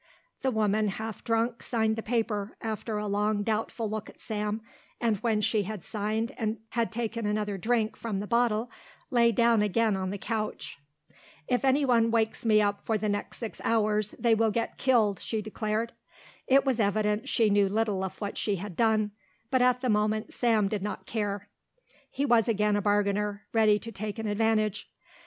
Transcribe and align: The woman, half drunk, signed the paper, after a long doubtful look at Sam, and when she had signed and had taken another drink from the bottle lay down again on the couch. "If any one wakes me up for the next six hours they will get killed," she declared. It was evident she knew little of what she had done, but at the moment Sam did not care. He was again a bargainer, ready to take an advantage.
The 0.41 0.49
woman, 0.49 0.87
half 0.87 1.23
drunk, 1.23 1.61
signed 1.61 1.95
the 1.95 2.01
paper, 2.01 2.57
after 2.59 2.97
a 2.97 3.05
long 3.05 3.43
doubtful 3.43 3.87
look 3.87 4.09
at 4.09 4.19
Sam, 4.19 4.61
and 4.99 5.17
when 5.17 5.41
she 5.41 5.61
had 5.61 5.83
signed 5.83 6.31
and 6.39 6.57
had 6.69 6.91
taken 6.91 7.27
another 7.27 7.55
drink 7.55 7.95
from 7.95 8.19
the 8.19 8.25
bottle 8.25 8.71
lay 9.11 9.31
down 9.31 9.61
again 9.61 9.95
on 9.95 10.09
the 10.09 10.17
couch. 10.17 10.79
"If 11.47 11.63
any 11.63 11.85
one 11.85 12.09
wakes 12.09 12.43
me 12.43 12.63
up 12.63 12.83
for 12.83 12.97
the 12.97 13.09
next 13.09 13.37
six 13.37 13.61
hours 13.63 14.15
they 14.17 14.33
will 14.33 14.49
get 14.49 14.79
killed," 14.79 15.19
she 15.19 15.39
declared. 15.39 15.93
It 16.47 16.65
was 16.65 16.79
evident 16.79 17.29
she 17.29 17.51
knew 17.51 17.69
little 17.69 18.03
of 18.03 18.19
what 18.19 18.39
she 18.39 18.55
had 18.55 18.75
done, 18.75 19.11
but 19.51 19.61
at 19.61 19.81
the 19.81 19.89
moment 19.89 20.33
Sam 20.33 20.67
did 20.67 20.81
not 20.81 21.05
care. 21.05 21.47
He 22.09 22.25
was 22.25 22.47
again 22.47 22.75
a 22.75 22.81
bargainer, 22.81 23.45
ready 23.53 23.77
to 23.77 23.91
take 23.91 24.17
an 24.17 24.25
advantage. 24.25 24.89